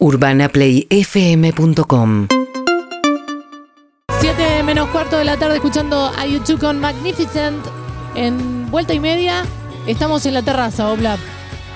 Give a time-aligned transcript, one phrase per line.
[0.00, 2.26] UrbanaPlayFM.com
[4.20, 7.64] 7 menos cuarto de la tarde escuchando a YouTube con Magnificent
[8.14, 9.44] en vuelta y media.
[9.86, 11.18] Estamos en la terraza, Oblap.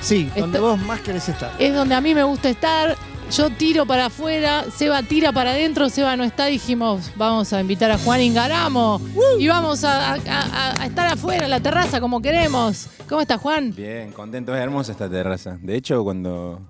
[0.00, 1.52] Sí, donde vos más querés estar.
[1.58, 2.96] Es donde a mí me gusta estar.
[3.30, 6.46] Yo tiro para afuera, Seba tira para adentro, Seba no está.
[6.46, 9.00] Dijimos, vamos a invitar a Juan Ingaramo
[9.38, 12.88] y vamos a, a- a- a estar afuera, en la terraza, como queremos.
[13.08, 13.72] ¿Cómo está Juan?
[13.74, 15.56] Bien, contento, es hermosa esta terraza.
[15.62, 16.60] De hecho, cuando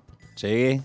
[0.41, 0.81] llegué,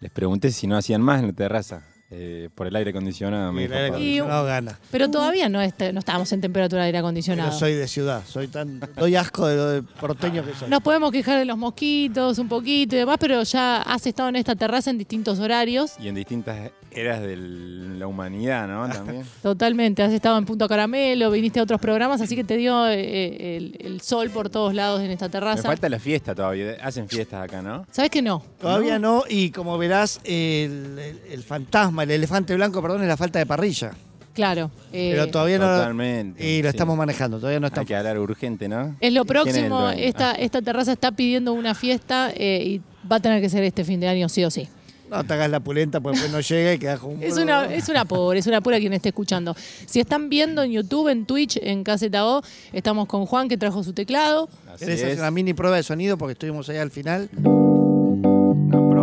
[0.00, 3.52] les pregunté si no hacían más en la terraza, eh, por el aire acondicionado.
[3.52, 3.96] me El dijo aire Pablo.
[3.96, 4.78] acondicionado gana.
[4.90, 7.52] Pero todavía no, está- no estábamos en temperatura de aire Pero acondicionado.
[7.58, 8.80] soy de ciudad, soy tan.
[8.96, 10.68] Doy asco de lo de porteño que soy.
[10.68, 14.36] Nos podemos quejar de los mosquitos un poquito y demás, pero ya has estado en
[14.36, 15.92] esta terraza en distintos horarios.
[16.00, 18.88] Y en distintas eras de la humanidad, ¿no?
[18.92, 19.24] También.
[19.42, 23.56] Totalmente, has estado en Punto Caramelo, viniste a otros programas, así que te dio eh,
[23.56, 25.62] el, el sol por todos lados en esta Me terraza.
[25.62, 26.76] falta la fiesta todavía.
[26.82, 27.86] Hacen fiestas acá, ¿no?
[27.92, 28.42] ¿Sabes que no?
[28.60, 33.16] Todavía no, y como verás, el, el- el fantasma, el elefante blanco, perdón, es la
[33.16, 33.92] falta de parrilla.
[34.32, 34.70] Claro.
[34.92, 35.66] eh, Pero todavía no.
[35.66, 36.46] Totalmente.
[36.46, 36.76] Y lo sí.
[36.76, 37.80] estamos manejando, todavía no está.
[37.80, 38.96] Hay que hablar urgente, ¿no?
[39.00, 40.02] es lo ¿Quién es el próximo, dueño?
[40.02, 43.84] esta, esta terraza está pidiendo una fiesta eh, y va a tener que ser este
[43.84, 44.68] fin de año sí o sí.
[45.10, 47.22] No te hagas la pulenta, porque después no llega y quedas con un.
[47.24, 49.56] Es una, es una pobre, es una pura quien esté escuchando.
[49.86, 52.42] Si están viendo en YouTube, en Twitch, en Caseta O,
[52.72, 54.48] estamos con Juan que trajo su teclado.
[54.72, 55.18] Así ¿Querés hacer es.
[55.18, 56.16] una mini prueba de sonido?
[56.16, 57.28] Porque estuvimos ahí al final.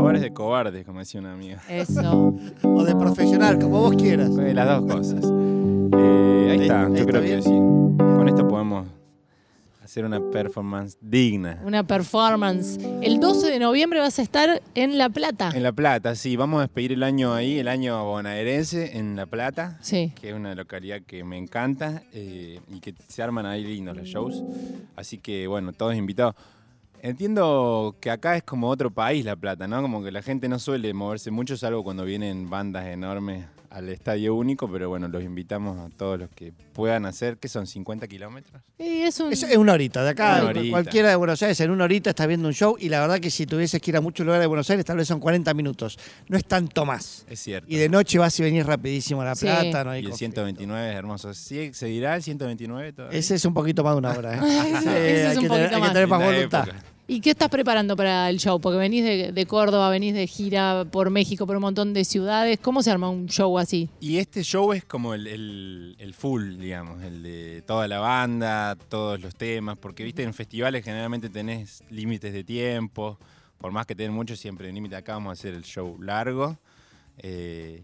[0.08, 1.62] No, probar es de cobardes, como decía una amiga.
[1.70, 2.36] Eso.
[2.64, 4.36] O de profesional, como vos quieras.
[4.36, 5.24] De las dos cosas.
[5.24, 7.38] Eh, ahí Ahí- está, ahí yo está creo bien.
[7.38, 7.50] que sí.
[7.98, 8.88] Con esto podemos
[9.84, 11.62] hacer una performance digna.
[11.66, 12.78] Una performance.
[13.02, 15.52] El 12 de noviembre vas a estar en La Plata.
[15.56, 19.26] En La Plata, sí, vamos a despedir el año ahí, el año bonaerense en La
[19.28, 20.12] Plata, Sí.
[20.20, 24.06] que es una localidad que me encanta eh, y que se arman ahí lindos los
[24.08, 24.44] shows.
[24.98, 26.36] Así que, bueno, todos invitados.
[27.02, 29.82] Entiendo que acá es como otro país La Plata, ¿no?
[29.82, 34.34] Como que la gente no suele moverse mucho, salvo cuando vienen bandas enormes al estadio
[34.34, 38.64] único, pero bueno, los invitamos a todos los que puedan hacer, que son 50 kilómetros.
[38.80, 39.32] Y es un...
[39.32, 40.72] Es, es una horita, de acá, horita.
[40.72, 43.30] cualquiera de Buenos Aires, en una horita estás viendo un show y la verdad que
[43.30, 46.00] si tuvieses que ir a muchos lugares de Buenos Aires, tal vez son 40 minutos.
[46.30, 47.26] No es tanto más.
[47.30, 47.68] Es cierto.
[47.70, 49.46] Y de noche vas y venís rapidísimo a La Sí.
[49.46, 50.36] Plata, no hay Y el conflicto.
[50.42, 51.34] 129 es hermoso.
[51.34, 53.20] ¿Sí, ¿Se dirá el 129 todavía?
[53.20, 54.40] Ese es un poquito más de una hora, ¿eh?
[54.42, 54.48] Sí,
[54.90, 55.94] Ese es hay, un que tener, poquito hay que más.
[55.94, 56.68] tener más Linda voluntad.
[56.70, 56.84] época.
[57.10, 58.60] ¿Y qué estás preparando para el show?
[58.60, 62.60] Porque venís de, de Córdoba, venís de gira por México, por un montón de ciudades.
[62.62, 63.90] ¿Cómo se arma un show así?
[64.02, 68.76] Y este show es como el, el- el full, digamos, el de toda la banda,
[68.90, 73.18] todos los temas, porque viste, en festivales generalmente tenés límites de tiempo,
[73.58, 74.98] por más que tenés mucho, siempre límite.
[74.98, 76.58] Acá vamos a hacer el show largo
[77.20, 77.84] eh,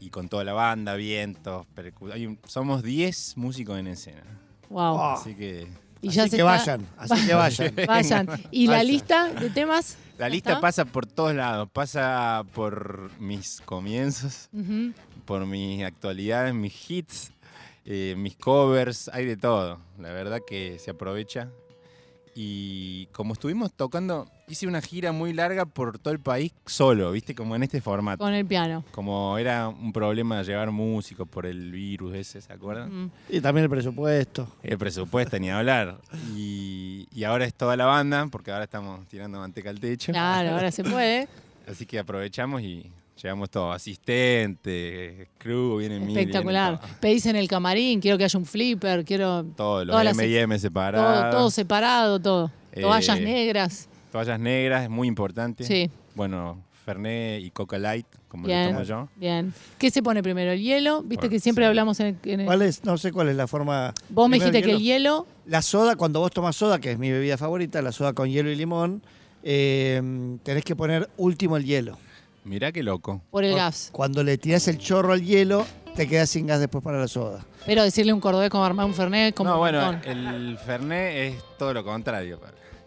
[0.00, 4.22] y con toda la banda, vientos, percu- hay un- somos 10 músicos en escena.
[4.68, 4.98] Wow.
[5.00, 5.14] Ah.
[5.14, 5.66] Así que
[6.02, 7.74] y así ya que se está- vayan, así que vayan.
[7.86, 8.28] Vayan.
[8.50, 9.96] ¿Y la lista de temas?
[10.18, 10.60] la ¿Ya lista está?
[10.60, 14.48] pasa por todos lados, pasa por mis comienzos,
[15.24, 17.32] por mis actualidades, mis hits,
[17.86, 19.78] eh, mis covers, hay de todo.
[19.98, 21.48] La verdad que se aprovecha.
[22.42, 27.34] Y como estuvimos tocando, hice una gira muy larga por todo el país solo, ¿viste?
[27.34, 28.24] Como en este formato.
[28.24, 28.82] Con el piano.
[28.92, 33.04] Como era un problema llevar músicos por el virus ese, ¿se acuerdan?
[33.04, 33.10] Mm.
[33.28, 34.48] Y también el presupuesto.
[34.62, 35.98] El presupuesto, ni hablar.
[36.34, 40.10] Y, y ahora es toda la banda, porque ahora estamos tirando manteca al techo.
[40.12, 41.28] Claro, ahora se puede.
[41.68, 42.90] Así que aprovechamos y
[43.22, 43.72] llevamos todo.
[43.72, 46.72] Asistentes, crew, vienen mil, Espectacular.
[46.72, 47.00] vienen todo.
[47.00, 51.30] Pedís en el camarín, quiero que haya un flipper, quiero Todo, los M&M todo, separados.
[51.30, 52.50] todo separado, todo.
[52.72, 53.88] Eh, Toallas negras.
[54.12, 55.64] Toallas negras, es muy importante.
[55.64, 55.90] Sí.
[56.14, 58.66] Bueno, Fernet y Coca Light, como Bien.
[58.66, 59.08] lo tomo yo.
[59.16, 59.52] Bien.
[59.78, 60.50] ¿Qué se pone primero?
[60.52, 61.02] ¿El hielo?
[61.02, 61.68] Viste que siempre sí.
[61.68, 62.16] hablamos en el...
[62.24, 62.84] en el- ¿Cuál es?
[62.84, 63.92] No sé cuál es la forma.
[64.08, 65.26] Vos me dijiste que el hielo...
[65.46, 68.50] La soda, cuando vos tomas soda, que es mi bebida favorita, la soda con hielo
[68.50, 69.02] y limón,
[69.42, 70.00] eh,
[70.42, 71.98] tenés que poner último el hielo.
[72.44, 73.22] Mirá qué loco.
[73.30, 73.90] Por el gas.
[73.92, 77.44] Cuando le tirás el chorro al hielo, te quedas sin gas después para la soda.
[77.66, 80.10] Pero decirle a un cordobés como armar un fernet como no, un bueno, montón.
[80.10, 82.40] el Fernet es todo lo contrario.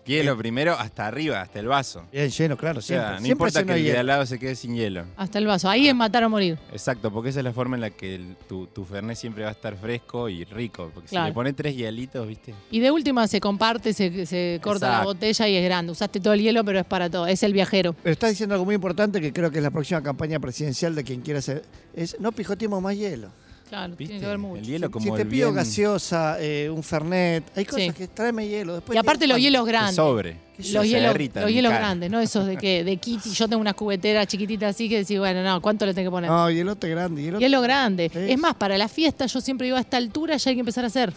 [0.06, 2.03] Hielo primero hasta arriba, hasta el vaso.
[2.12, 3.12] Bien lleno, claro, O sea, siempre.
[3.19, 4.00] no siempre importa que el de hielo.
[4.02, 5.06] al lado se quede sin hielo.
[5.16, 5.69] Hasta el vaso.
[5.69, 6.57] Ahí es matar o morir.
[6.74, 9.50] Exacto, porque esa es la forma en la que el- tu, tu Fernet siempre va
[9.50, 10.92] a estar fresco y rico.
[10.94, 11.25] Porque Claro.
[11.25, 12.54] si le pones tres hielitos, ¿viste?
[12.69, 15.07] Y de última se comparte, se, se corta la Exacto.
[15.13, 15.92] botella y es grande.
[15.94, 17.25] Usaste todo el hielo, pero es para todo.
[17.28, 17.94] Es el viajero.
[18.04, 21.04] Pero estás diciendo algo muy importante que creo que es la próxima campaña presidencial de
[21.06, 21.63] quien quiera hacer.
[21.95, 23.30] Es no pijotemos más hielo.
[23.69, 24.06] Claro, ¿Viste?
[24.13, 24.60] tiene que ver mucho.
[24.62, 27.92] El hielo como si te el pido bien- gaseosa, eh, un fernet, hay cosas Sí.
[27.94, 28.75] que tráeme hielo.
[28.75, 29.95] Después Y aparte te- los hielos que grandes.
[29.95, 30.38] sobre.
[30.56, 31.86] que Los hielos, derrita en los mi hielos cara.
[31.86, 33.31] grandes, no esos de que de Kitty.
[33.31, 36.30] Yo tengo unas cubeteras chiquititas así que decís, bueno, no, ¿cuánto le tengo que poner?
[36.30, 37.24] No, hielote grande.
[37.24, 37.44] Hielote...
[37.44, 38.12] Hielo grande.
[38.13, 38.19] Sí.
[38.31, 40.83] Es más, para la fiesta yo siempre digo a esta altura ya hay que empezar
[40.83, 41.12] a hacer.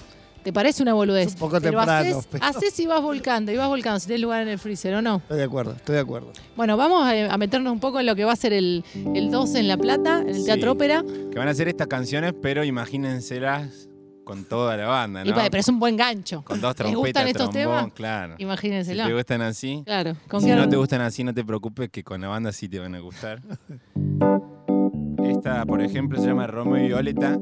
[0.47, 1.27] Te parece una boludez.
[1.27, 4.07] Es un poco pero temprano, haces, pero- haces y vas volcando, y vas volcando, si
[4.07, 5.17] tenés lugar en el freezer o no.
[5.17, 6.33] Estoy de acuerdo, estoy de acuerdo.
[6.55, 8.85] Bueno, vamos a, a meternos un poco en lo que va a ser el,
[9.17, 10.45] el 12 en La Plata, en el Sí.
[10.45, 11.03] Teatro Ópera.
[11.33, 13.89] Que van a hacer estas canciones, pero imagínenselas
[14.23, 15.35] con toda la banda, Y ¿no?
[15.35, 16.43] pa- pero es un buen gancho.
[16.45, 17.93] Con dos ¿Les trompetas, gustan estos trombón, temas?
[17.95, 18.35] claro.
[18.37, 19.05] Si Imagínenselo.
[19.05, 19.83] te gustan así.
[19.85, 20.17] Claro.
[20.29, 22.79] ¿con Si no te gustan así, no te preocupes que con la banda sí te
[22.79, 23.43] van a gustar.
[25.31, 27.39] Esta, por ejemplo, se llama Romeo y Violeta.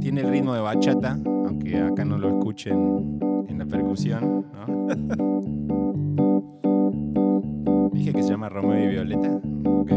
[0.00, 3.18] Tiene el ritmo de bachata, aunque acá no lo escuchen
[3.48, 4.44] en la percusión.
[7.92, 9.40] Dije que se llama Romeo y Violeta.
[9.64, 9.92] Ok.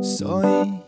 [0.02, 0.80] Soy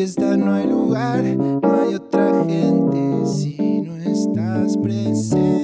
[0.00, 5.59] fiesta, no hay lugar, no hay otra gente si no estás presente.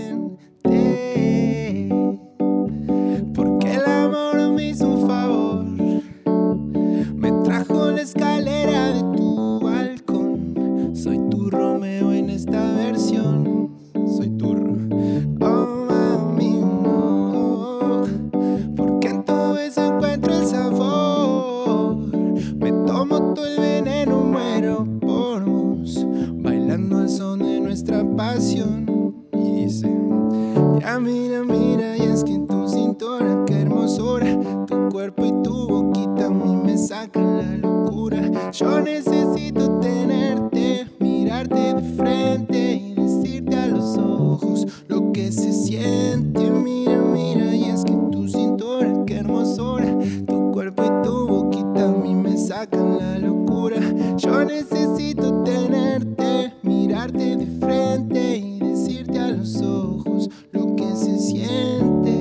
[39.37, 46.51] Necesito tenerte, mirarte de frente y decirte a los ojos lo que se siente.
[46.51, 49.87] Mira, mira, y es que tu cintura, qué hermosura.
[50.27, 53.79] Tu cuerpo y tu boquita a mí me sacan la locura.
[54.17, 62.13] Yo necesito tenerte, mirarte de frente y decirte a los ojos lo que se siente,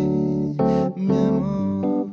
[0.98, 2.08] mi amor.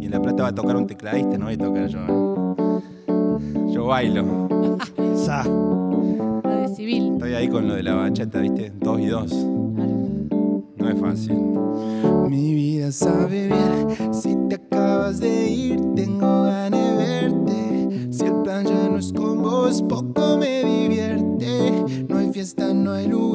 [0.00, 2.47] Y en La Plata va a tocar un tecladista, no voy a tocar yo.
[3.88, 4.48] Bailo.
[5.16, 5.44] Sa.
[6.44, 7.14] La de civil.
[7.14, 8.70] Estoy ahí con lo de la bachata, ¿viste?
[8.78, 9.32] Dos y dos.
[9.32, 11.36] No es fácil.
[12.28, 18.12] Mi vida sabe bien, si te acabas de ir, tengo ganas de verte.
[18.12, 22.04] Si el plan ya no es con vos, poco me divierte.
[22.08, 23.27] No hay fiesta, no hay lugar,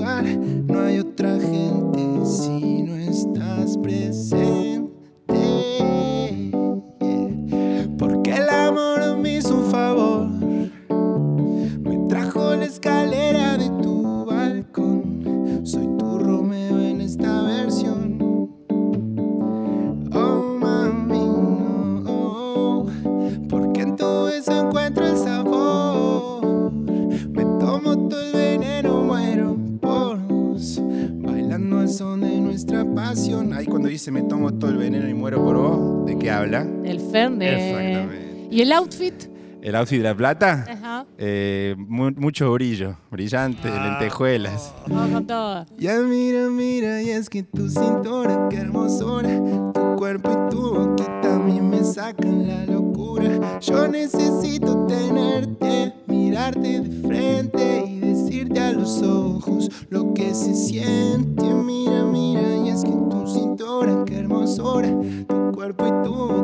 [38.63, 39.13] el outfit?
[39.61, 40.65] ¿El outfit de La Plata?
[40.69, 41.05] Ajá.
[41.17, 43.85] Eh, mu- mucho brillo, brillante, Ah.
[43.99, 44.73] lentejuelas.
[44.87, 45.65] Vamos con todo.
[45.77, 49.29] Ya mira, mira, y es que tu cintura, qué hermosura.
[49.73, 53.59] Tu cuerpo y tu boquita a mí me sacan la locura.
[53.61, 61.43] Yo necesito tenerte, mirarte de frente y decirte a los ojos lo que se siente.
[61.45, 64.89] Mira, mira, y es que tu cintura, qué hermosura.
[65.27, 66.42] Tu cuerpo y tu boquita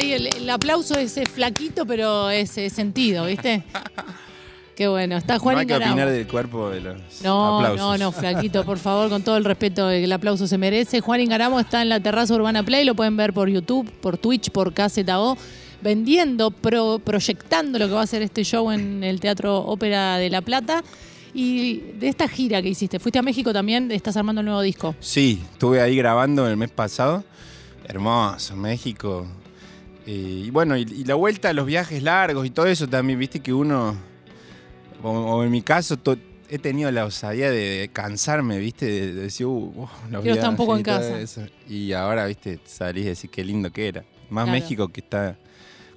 [0.00, 3.62] Ahí el, el aplauso es flaquito, pero es sentido, ¿viste?
[4.76, 5.18] Qué bueno.
[5.18, 7.78] Está Juan no hay que opinar del cuerpo de los No, aplausos.
[7.78, 11.00] no, no, flaquito, por favor, con todo el respeto que el aplauso se merece.
[11.00, 14.50] Juan Ingaramo está en la terraza Urbana Play, lo pueden ver por YouTube, por Twitch,
[14.50, 15.36] por KZO,
[15.82, 20.30] vendiendo, pro- proyectando lo que va a ser este show en el Teatro Ópera de
[20.30, 20.82] La Plata.
[21.34, 24.94] Y de esta gira que hiciste, fuiste a México también, estás armando el nuevo disco.
[24.98, 27.22] Sí, estuve ahí grabando el mes pasado.
[27.86, 29.26] Hermoso, México.
[30.12, 33.16] Eh, y bueno, y, y la vuelta a los viajes largos y todo eso también,
[33.16, 33.94] viste que uno,
[35.04, 36.16] o, o en mi caso, to-
[36.48, 40.50] he tenido la osadía de, cansarme, viste, de, de decir, uh, uh, los Quiero estar
[40.50, 41.20] un poco en casa.
[41.20, 41.46] eso.
[41.68, 44.04] Y ahora, viste, salís y decís qué lindo que era.
[44.30, 44.58] Más Claro.
[44.60, 45.38] México que está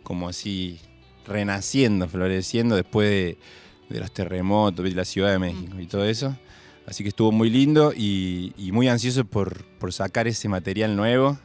[0.03, 0.79] como así
[1.25, 3.38] renaciendo, floreciendo después de,
[3.89, 6.38] de los terremotos, de la Ciudad de México y todo eso.
[6.86, 11.39] Así que estuvo muy lindo y, y muy ansioso por, por sacar ese material nuevo.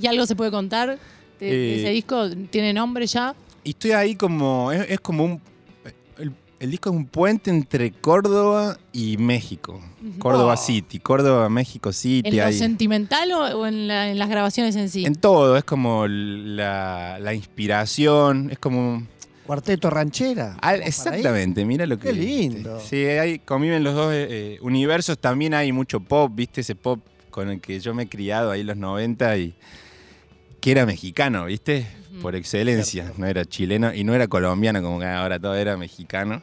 [0.00, 0.98] ¿Y algo se puede contar
[1.40, 2.28] Eh, ese disco?
[2.50, 3.34] ¿Tiene nombre ya?
[3.64, 5.40] Y estoy ahí como, es, es como un...
[6.18, 9.80] El, el disco es un puente entre Córdoba y México.
[10.18, 10.56] Córdoba Oh.
[10.56, 12.28] City, Córdoba, México City.
[12.28, 15.04] ¿En lo sentimental o, o en, la- en las grabaciones en sí?
[15.06, 19.06] En todo, es como la, la inspiración, es como...
[19.46, 20.56] Cuarteto ranchera.
[20.60, 22.08] Al- exactamente, mira lo que...
[22.08, 22.80] Qué lindo.
[22.80, 27.00] Sí, hay, conviven los dos eh, eh, universos, también hay mucho pop, viste, ese pop
[27.30, 29.54] con el que yo me he criado ahí en los 90 y
[30.60, 31.86] que era mexicano, viste,
[32.20, 36.42] por excelencia, no era chileno y no era colombiano como que ahora todo era mexicano.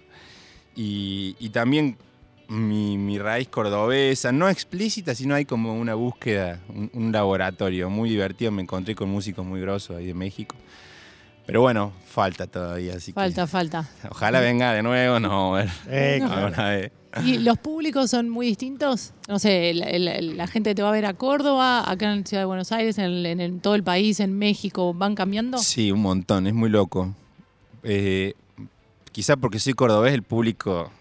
[0.75, 1.97] Y, y también
[2.47, 8.09] mi, mi raíz cordobesa, no explícita, sino hay como una búsqueda, un, un laboratorio muy
[8.09, 10.55] divertido, me encontré con músicos muy grosos ahí de México.
[11.47, 13.89] Pero bueno, falta todavía, así Falta, que falta.
[14.11, 16.91] ojalá venga de nuevo, vamos a ver Eh, alguna vez.
[17.23, 19.13] ¿Y los públicos son muy distintos?
[19.27, 22.41] No sé, la, la- la gente te va a ver a Córdoba, acá en Ciudad
[22.43, 25.57] de Buenos Aires, en, el- en el- todo el país, en México, ¿van cambiando?
[25.57, 27.15] Sí, un montón, es muy loco.
[27.81, 28.33] Eh,
[29.13, 30.91] quizá porque soy cordobés, el público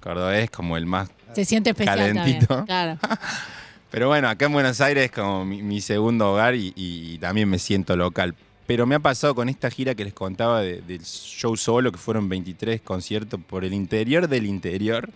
[0.00, 1.10] cordobés es como el más...
[1.34, 2.46] Se siente especial Calentito.
[2.46, 2.66] también.
[2.66, 2.98] Claro.
[3.90, 7.48] Pero bueno, acá en Buenos Aires es como mi, mi segundo hogar y, y también
[7.48, 8.34] me siento local.
[8.68, 11.96] Pero me ha pasado con esta gira que les contaba de- del show solo, que
[11.96, 15.08] fueron 23 conciertos por el interior del interior.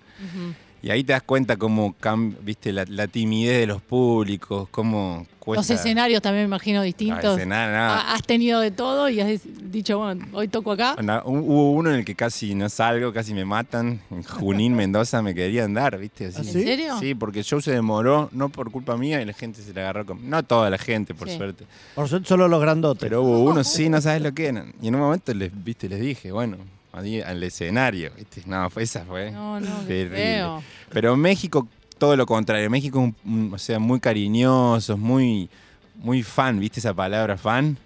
[0.82, 5.26] Y ahí te das cuenta cómo cambia, viste, la, la timidez de los públicos, cómo
[5.38, 5.60] cuesta...
[5.60, 7.36] Los escenarios también me imagino Ah, distintos.
[7.36, 8.00] escenar, nada.
[8.00, 10.96] Ha- Has tenido de todo y has dicho, bueno, hoy toco acá.
[11.24, 14.00] Hubo uno en el que casi no salgo, casi me matan.
[14.10, 16.26] En Junín, Mendoza me querían dar, ¿viste?
[16.26, 16.36] Así.
[16.38, 16.62] ¿Ah, ¿En sí?
[16.64, 16.98] serio?
[16.98, 19.82] Sí, porque el show se demoró, no por culpa mía, y la gente se la
[19.82, 20.28] agarró con.
[20.28, 21.36] No toda la gente, por Sí.
[21.36, 21.64] suerte.
[21.94, 23.00] Por suerte solo los grandotes.
[23.02, 24.74] Pero hubo uno, sí, no sabes lo que eran.
[24.82, 26.56] Y en un momento les, viste, les dije, bueno,
[26.92, 28.42] ahí al escenario, ¿viste?
[28.46, 29.30] No, fue esa fue.
[29.30, 30.16] No, no, qué terrible.
[30.16, 30.62] feo.
[30.90, 31.66] Pero México,
[31.98, 32.68] todo lo contrario.
[32.70, 35.48] México es un- un- o sea, muy cariñosos, muy,
[35.96, 37.76] muy fan, ¿viste esa palabra fan?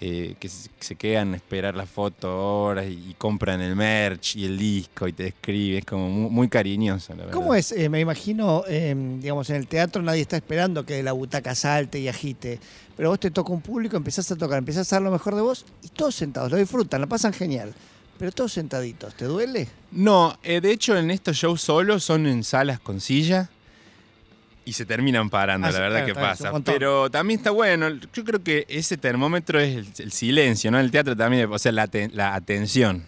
[0.00, 4.34] Eh, que se, se quedan a esperar la foto horas y, y compran el merch
[4.34, 5.78] y el disco y te escriben.
[5.78, 7.32] Es como muy, muy cariñoso, la verdad.
[7.32, 7.70] ¿Cómo es?
[7.70, 12.00] Eh, me imagino, eh, digamos, en el teatro nadie está esperando que la butaca salte
[12.00, 12.58] y agite.
[12.96, 15.42] Pero vos te toca un público, empezás a tocar, empezás a dar lo mejor de
[15.42, 17.72] vos y todos sentados, lo disfrutan, lo pasan genial.
[18.18, 19.68] Pero todos sentaditos, ¿te duele?
[19.90, 23.50] No, eh, de hecho en estos shows solos son en salas con silla
[24.64, 26.52] y se terminan parando, Ah, la verdad claro, que pasa.
[26.64, 30.78] Pero también está bueno, yo creo que ese termómetro es el, el silencio, ¿no?
[30.78, 33.04] En el teatro también, o sea, la atención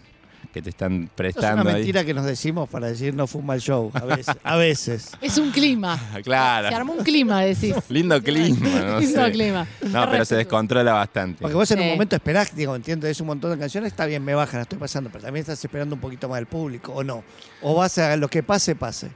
[0.57, 1.77] que te están Esto es prestando una ahí.
[1.77, 4.35] mentira que nos decimos para decir no fue un mal show, a veces.
[4.43, 5.11] A veces.
[5.21, 5.99] Es un clima.
[6.23, 6.69] Claro.
[6.69, 7.75] Se armó un clima, decís.
[7.89, 9.31] Lindo clima, no Lindo sé.
[9.31, 9.67] clima.
[9.89, 11.41] No, pero se descontrola bastante.
[11.41, 14.23] Porque vos en un momento esperás, digo, entiendo, es un montón de canciones, está bien,
[14.23, 17.03] me baja, la estoy pasando, pero también estás esperando un poquito más del público, ¿o
[17.03, 17.23] no?
[17.61, 19.09] O vas a lo que pase, pase.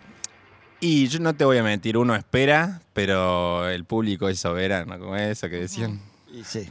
[0.79, 5.15] Y yo no te voy a mentir, uno espera, pero el público es soberano, como
[5.15, 5.99] eso que decían.
[6.33, 6.69] Y sí.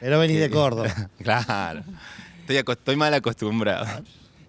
[0.00, 0.88] Pero venís de Córdoba.
[1.22, 1.82] Claro.
[2.46, 3.86] Estoy, estoy mal acostumbrado.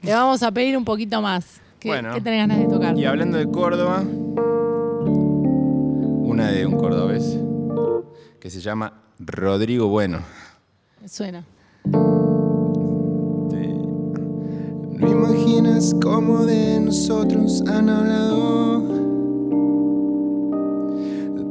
[0.01, 1.61] Le vamos a pedir un poquito más.
[1.79, 2.13] ¿Qué, Bueno.
[2.13, 2.97] qué tenés ganas de tocar?
[2.97, 4.01] Y hablando de Córdoba,
[6.25, 7.37] una de un cordobés
[8.39, 10.19] que se llama Rodrigo Bueno.
[11.07, 11.43] Suena.
[14.99, 18.81] No imaginas cómo de nosotros han hablado.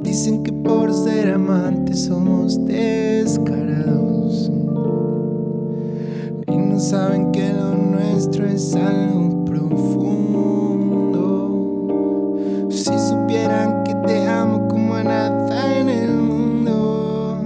[0.03, 4.12] Dicen que por ser amantes somos descarados.
[6.79, 11.09] Saben que lo nuestro es algo profundo.
[12.71, 17.37] Si supieran que te amo como a nada en el mundo.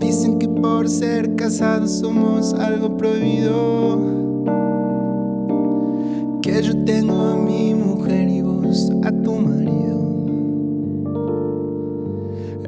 [0.00, 3.98] Dicen que por ser casados somos algo prohibido.
[6.42, 10.26] Que yo tengo a mi mujer y vos a tu marido.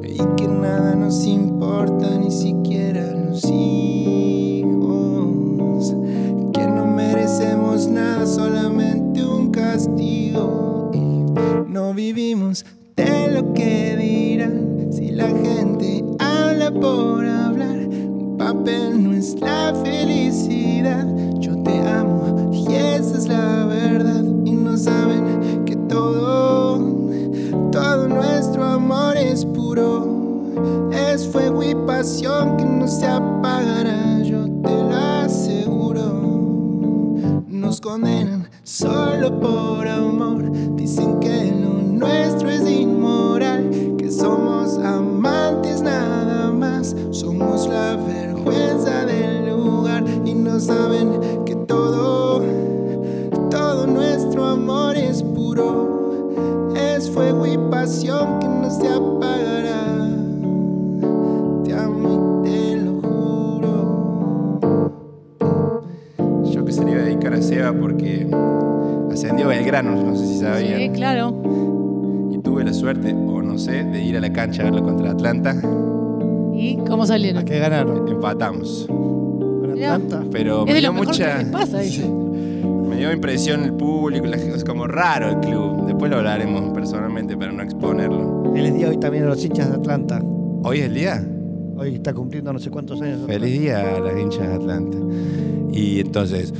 [0.03, 3.82] Y que nada nos importa, ni siquiera los hijos.
[12.03, 12.65] Vivimos
[12.97, 14.91] de lo que dirán.
[14.91, 21.07] Si la gente habla por hablar, un papel no es la felicidad.
[21.39, 24.25] Yo te amo y esa es la verdad.
[24.43, 26.77] Y no saben que todo,
[27.71, 30.91] todo nuestro amor es puro.
[30.91, 36.03] Es fuego y pasión que no se apagará, yo te lo aseguro.
[37.47, 39.72] Nos condenan solo por
[79.91, 80.23] Mirá.
[80.31, 81.37] Pero Es me de dio lo mejor mucha.
[81.37, 82.09] que les pasa, dice.
[82.09, 85.85] Me dio impresión el público, la gente, es como raro el club.
[85.87, 88.51] Después lo hablaremos personalmente para no exponerlo.
[88.53, 90.21] Feliz día hoy también a los hinchas de Atlanta.
[90.63, 91.27] ¿Hoy es el día?
[91.75, 93.21] Hoy está cumpliendo no sé cuántos años.
[93.25, 94.97] Feliz día a las hinchas de Atlanta.
[95.71, 96.53] Y entonces,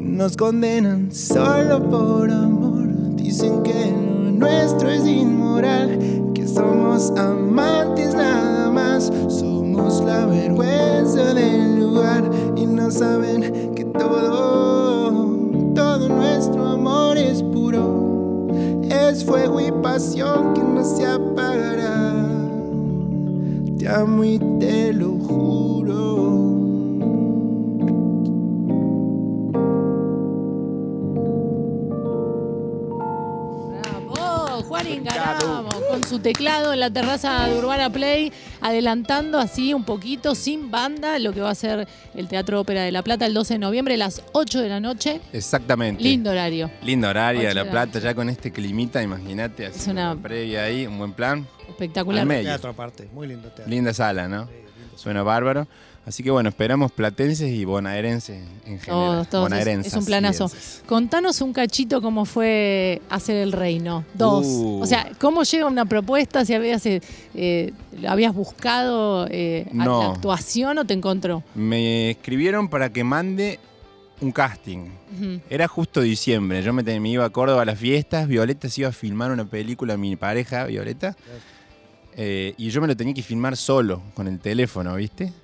[0.00, 1.10] nos condenan.
[1.10, 2.86] Solo por amor.
[3.16, 5.98] Dicen que lo nuestro es inmoral.
[6.34, 9.10] Que somos amantes nada más.
[9.28, 11.77] Somos la vergüenza del
[12.56, 15.26] Y no saben que todo,
[15.74, 18.46] todo nuestro amor es puro.
[18.90, 22.12] Es fuego y pasión que no se apagará.
[23.78, 26.47] Te amo y te lo juro.
[35.98, 41.18] Con su teclado en la terraza de Urbana Play, adelantando así un poquito, sin banda,
[41.18, 43.94] lo que va a ser el Teatro Ópera de La Plata el 12 de noviembre
[43.94, 45.20] a las 8 de la noche.
[45.32, 46.00] Exactamente.
[46.00, 50.12] Lindo horario, Lindo horario de La Plata, ya con este climita, imagínate, así Es una-
[50.12, 51.44] una previa ahí, un buen plan.
[51.68, 52.20] espectacular.
[52.20, 52.44] Al medio.
[52.44, 53.64] Teatro aparte, muy lindo teatro.
[53.68, 54.46] Linda sala, ¿no?
[54.46, 54.98] Sí, lindo.
[54.98, 55.66] Suena bárbaro.
[56.08, 58.86] Así que bueno, esperamos platenses y bonaerenses en general.
[58.86, 59.44] Todos, todos.
[59.44, 60.50] Es, Bonaerenses es un planazo.
[60.86, 64.06] Contanos un cachito cómo fue hacer el reino.
[64.14, 64.46] Dos.
[64.46, 64.80] Uh.
[64.80, 66.46] O sea, ¿cómo llega una propuesta?
[66.46, 67.02] Si habías, eh,
[67.34, 67.74] eh,
[68.06, 70.00] habías buscado eh, No.
[70.02, 71.42] la actuación o te encontró.
[71.54, 73.60] Me escribieron para que mande
[74.22, 74.88] un casting.
[75.50, 76.62] Era justo diciembre.
[76.62, 78.28] Yo me, me iba a Córdoba a las fiestas.
[78.28, 81.14] Violeta se iba a filmar una película, mi pareja, Violeta.
[82.16, 85.34] Eh, y yo me lo tenía que filmar solo, con el teléfono, ¿viste?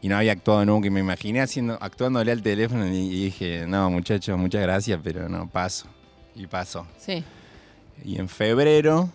[0.00, 0.86] Y no había actuado nunca.
[0.86, 5.28] Y me imaginé haciendo, actuándole al teléfono y, y dije, no, muchachos, muchas gracias, pero
[5.28, 5.88] no, paso.
[6.34, 6.86] Y pasó.
[6.98, 7.24] Sí.
[8.04, 9.10] Y en febrero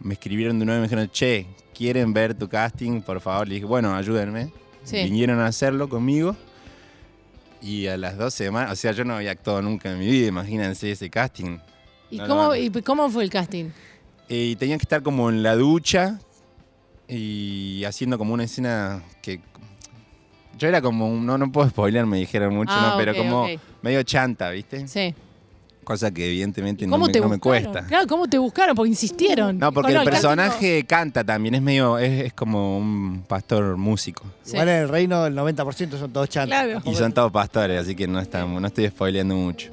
[0.00, 3.00] me escribieron de nuevo y me dijeron, che, ¿quieren ver tu casting?
[3.02, 3.46] Por favor.
[3.46, 4.52] Le dije, bueno, ayúdenme.
[4.84, 5.04] Sí.
[5.04, 6.36] Vinieron a hacerlo conmigo.
[7.60, 10.26] Y a las dos semanas, o sea, yo no había actuado nunca en mi vida,
[10.26, 11.58] imagínense ese casting.
[12.10, 12.56] ¿Y, No, cómo, no.
[12.56, 13.66] ¿Y cómo fue el casting?
[14.28, 16.18] Y tenía que estar como en la ducha
[17.06, 19.40] y haciendo como una escena que...
[20.62, 22.96] Yo era como, un- no, no puedo spoiler, me dijeron mucho, Ah, ¿no?
[22.96, 23.50] pero ok, como ok.
[23.82, 24.86] medio chanta, ¿viste?
[24.86, 25.12] Sí.
[25.82, 27.64] Cosa que evidentemente ¿Y no ¿Cómo me, te no me buscaron?
[27.72, 27.88] cuesta.
[27.88, 28.76] Claro, ¿cómo te buscaron?
[28.76, 29.58] Porque insistieron.
[29.58, 34.22] No, porque el personaje canta también, es medio, es, es como un pastor músico.
[34.44, 34.52] Sí.
[34.52, 36.64] Igual en el reino el 90% son todos chantas.
[36.64, 36.80] Claro.
[36.84, 39.72] Y son todos pastores, así que no, estamos, no estoy spoileando mucho.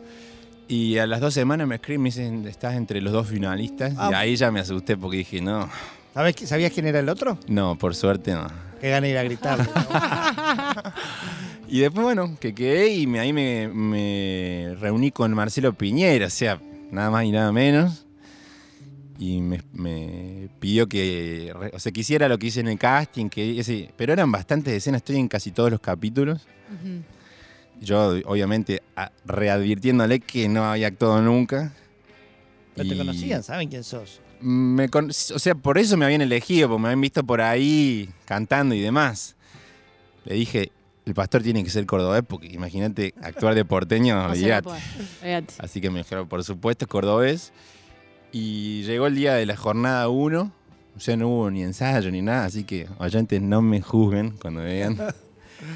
[0.67, 3.93] Y a las dos semanas me escriben y me dicen, estás entre los dos finalistas.
[3.95, 4.09] Ah.
[4.11, 5.69] Y ahí ya me asusté porque dije, no,
[6.15, 7.37] ¿Sabés qui- ¿Sabías quién era el otro?
[7.47, 8.47] no, por suerte no.
[8.81, 9.59] Que gana ir a gritar.
[11.71, 16.29] Y después, bueno, que quedé y me- ahí me, me reuní con Marcelo Piñera, o
[16.31, 18.07] sea, nada más y nada menos.
[19.19, 23.29] Y me, me pidió que, o sea, que hiciera lo que hice en el casting,
[23.29, 26.47] que ese, pero eran bastantes escenas, estoy en casi todos los capítulos.
[27.79, 31.71] Yo, obviamente, a- readvirtiéndole que no había actuado nunca.
[32.83, 34.21] No te conocían, saben quién sos.
[34.41, 38.09] Me con- o sea, por eso me habían elegido, porque me habían visto por ahí
[38.25, 39.35] cantando y demás.
[40.25, 40.71] Le dije,
[41.05, 44.69] el pastor tiene que ser cordobés, porque imagínate actuar de porteño, olvídate.
[45.59, 47.51] Así que me dijeron, por supuesto, es cordobés.
[48.31, 50.51] Y llegó el día de la jornada 1,
[50.95, 54.61] o sea, no hubo ni ensayo ni nada, así que oyentes no me juzguen cuando
[54.61, 54.97] vean.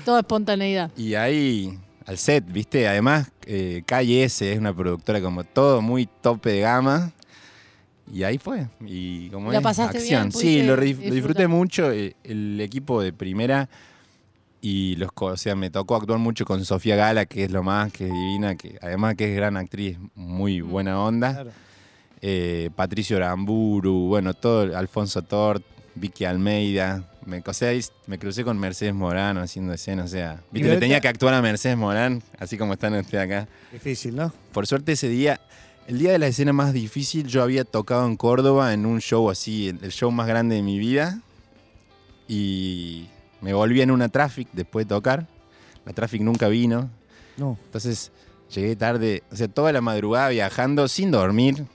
[0.06, 0.92] Toda espontaneidad.
[0.96, 2.88] Y ahí, al set, ¿viste?
[2.88, 7.12] Además, eh, Calle S es una productora como todo muy tope de gama.
[8.12, 8.68] Y ahí fue.
[8.86, 10.24] Y como ¿La es, pasaste acción.
[10.24, 10.32] bien?
[10.34, 11.13] Sí, ¿Pudiste lo, disfrutar?
[11.13, 11.92] disfruté mucho.
[11.92, 13.70] eh, El equipo de primera
[14.62, 17.63] y los co- o sea, me tocó actuar mucho con Sofía Gala, que es lo
[17.63, 20.70] más, que es divina, que además que es gran actriz, muy Mm.
[20.70, 21.34] buena onda.
[21.34, 21.52] Claro.
[22.22, 25.63] Eh, Patricio Aramburu, bueno, todo, Alfonso Tort,
[25.96, 27.10] Vicky Almeida.
[27.25, 30.77] Me, o sea, ahí me crucé con Mercedes Morán haciendo escenas, o sea, viste, le
[30.77, 33.47] tenía que actuar a Mercedes Morán, así como están ustedes acá.
[33.71, 34.33] Difícil, ¿no?
[34.51, 35.39] Por suerte ese día,
[35.88, 39.29] el día de la escena más difícil, yo había tocado en Córdoba en un show
[39.29, 41.19] así, el, el show más grande de mi vida.
[42.27, 43.07] Y
[43.41, 45.27] me volví en una traffic después de tocar.
[45.86, 46.89] La traffic nunca vino.
[47.36, 47.57] No.
[47.65, 48.12] Entonces
[48.49, 51.65] llegué tarde, o sea, toda la madrugada viajando sin dormir.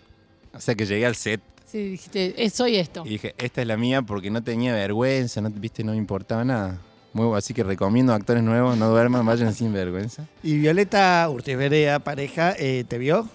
[0.55, 3.03] O sea que llegué al set Sí, dijiste, eh, soy esto.
[3.05, 6.45] y dije, esta es la mía porque no tenía vergüenza, no, viste, no me importaba
[6.45, 6.79] nada.
[7.13, 10.27] Muy, así que recomiendo a actores nuevos, no duerman, vayan sin vergüenza.
[10.43, 13.29] Y Violeta Urtiz Berea, pareja, eh, ¿te vio?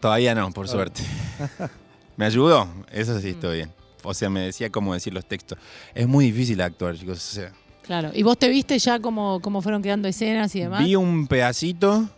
[0.00, 1.02] Todavía no, por suerte.
[2.16, 3.72] Me ayudó, eso sí estoy bien.
[4.04, 5.58] O sea, me decía cómo decir los textos.
[5.94, 7.18] Es muy difícil actuar, chicos.
[7.18, 8.10] O sea, Claro.
[8.12, 10.84] ¿Y vos te viste ya cómo, cómo fueron quedando escenas y demás?
[10.84, 12.08] vi un pedacito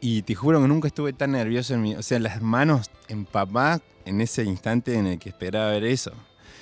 [0.00, 1.94] y te juro que nunca estuve tan nervioso en mi.
[1.94, 6.12] O sea, las manos empapadas en ese instante en el que esperaba ver eso.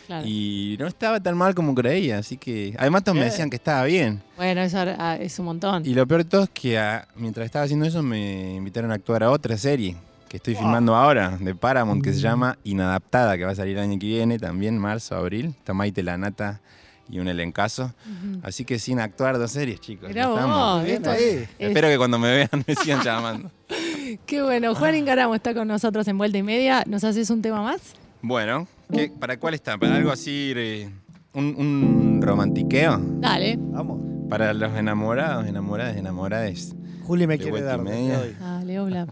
[0.07, 0.27] Claro.
[0.27, 2.75] Y no estaba tan mal como creía, así que.
[2.79, 3.31] Además, todos me Bien.
[3.31, 4.23] decían que estaba bien.
[4.37, 5.87] Bueno, eso ah, es un montón.
[5.87, 8.95] Y lo peor de todo es que ah, mientras estaba haciendo eso me invitaron a
[8.97, 9.97] actuar a otra serie
[10.29, 10.63] que estoy Wow.
[10.65, 14.07] filmando ahora de Paramount que se llama Inadaptada, que va a salir el año que
[14.07, 15.55] viene, también marzo, abril.
[15.57, 16.61] Está Maite Lanata
[17.09, 17.85] y un elencazo.
[18.05, 18.41] Ujú.
[18.43, 20.09] Así que sin actuar dos series, chicos.
[20.11, 20.85] Mirá vos, estamos.
[20.85, 21.23] Bien esto ahí.
[21.23, 23.51] es- Espero que cuando me vean me sigan llamando.
[24.27, 24.75] Qué bueno.
[24.75, 26.85] Juan Ingaramo está con nosotros en Vuelta y Media.
[26.87, 27.81] ¿Nos haces un tema más?
[28.23, 29.77] Bueno, ¿qué- ¿para cuál está?
[29.79, 30.89] ¿Para algo así, eh,
[31.35, 33.01] un, un romantiqueo?
[33.21, 33.57] Dale.
[33.59, 34.01] Vamos.
[34.29, 36.75] Para los enamorados, enamoradas, enamorades.
[37.05, 37.85] Juli me De quiere vuelta dar.
[37.85, 38.35] Dale.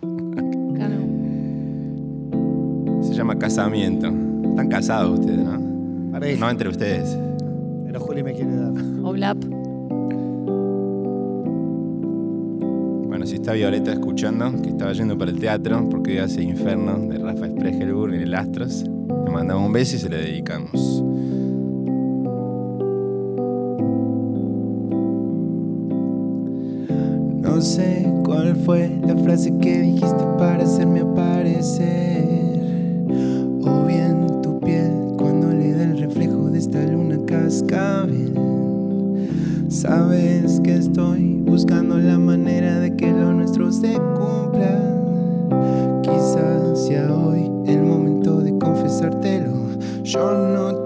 [0.78, 1.12] Cano.
[3.02, 4.06] Se llama Casamiento.
[4.50, 6.12] Están casados ustedes, ¿no?
[6.12, 6.40] Pareja.
[6.40, 7.16] No entre ustedes.
[7.86, 8.72] Pero Juli me quiere dar.
[9.04, 9.38] Oblap.
[13.22, 16.98] Bueno, si está Violeta escuchando, que estaba yendo para el teatro, porque hoy hace Inferno
[16.98, 21.04] de Rafa Spregelburg en el Astros, le mandamos un beso y se le dedicamos.
[27.40, 32.31] No sé cuál fue la frase que dijiste para hacerme aparecer.
[39.72, 44.78] Sabes que estoy buscando la manera de que lo nuestro se cumpla.
[46.02, 49.50] Quizás sea hoy el momento de confesártelo.
[50.02, 50.81] Yo no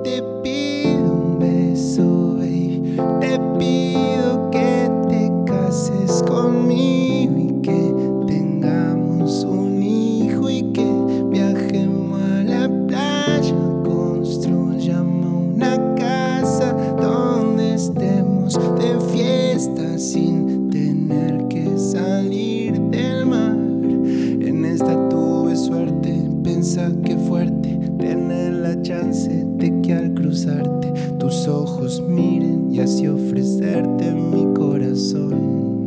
[32.06, 35.86] miren y así ofrecerte mi corazón.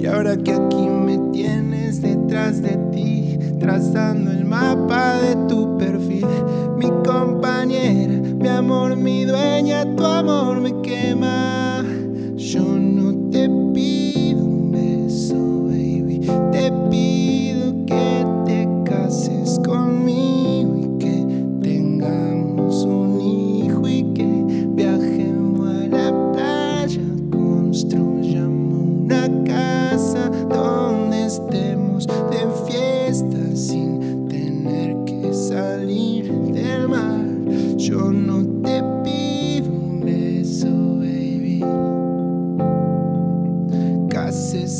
[0.00, 6.26] Y ahora que aquí me tienes detrás de ti, trazando el mapa de tu perfil,
[6.76, 11.59] mi compañera, mi amor, mi dueña, tu amor me quema.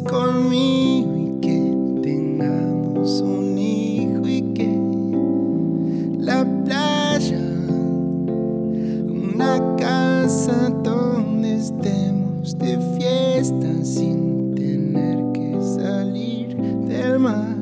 [0.09, 4.67] Conmigo y que tengamos un hijo y que
[6.19, 7.39] la playa,
[9.09, 17.57] una casa donde estemos de fiesta sin tener que salir del mar.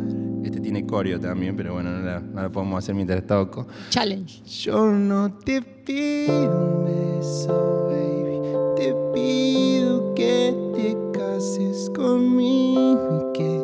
[0.45, 3.67] Este tiene coreo también, pero bueno, no la, no la podemos hacer mientras toco.
[3.91, 4.43] Challenge.
[4.45, 8.39] Yo no te pido un beso, baby.
[8.77, 10.68] Te pido que
[12.09, 13.58] te cases conmigo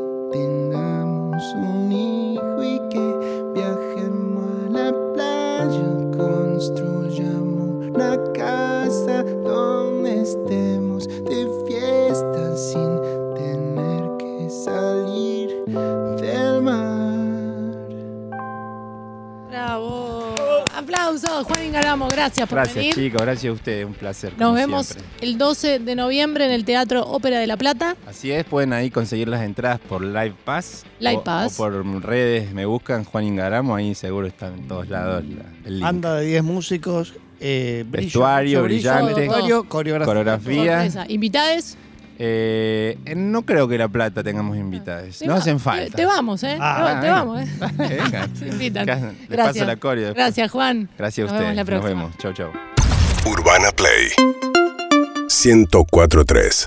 [22.11, 22.95] Gracias por Gracias, venir.
[22.95, 24.31] chicos, gracias a ustedes, un placer.
[24.33, 25.07] Nos como vemos siempre.
[25.21, 27.97] el 12 de noviembre en el Teatro Ópera de La Plata.
[28.07, 30.85] Así es, pueden ahí conseguir las entradas por Live Pass.
[30.99, 31.55] Live o, Pass.
[31.55, 35.75] o por redes, me buscan Juan Ingaramo, ahí seguro están en todos lados la- el
[35.75, 35.83] link.
[35.83, 37.15] Banda de 10 músicos.
[37.41, 39.15] eh, brillo, Vestuario, brillante.
[39.15, 40.07] vestuario, coreografía.
[40.07, 41.05] Coreografía.
[41.09, 41.77] Invitades.
[42.19, 45.19] Eh, no creo que La Plata tengamos invitados.
[45.19, 45.97] Te No va- hacen Te, falta.
[45.97, 46.57] te vamos, ¿eh?
[46.61, 47.49] Ah, te, va- te vamos, ¿eh?
[47.75, 48.29] Venga.
[48.35, 48.87] Se invitan.
[48.87, 49.67] Les paso Gracias.
[49.67, 50.15] la coreo.
[50.15, 50.89] Gracias, Juan.
[50.99, 51.69] Gracias a Nos vemos ustedes.
[51.69, 52.19] la Nos vemos.
[52.19, 52.53] Chau, chau.
[53.27, 54.11] Urbana Play
[55.29, 56.67] 1043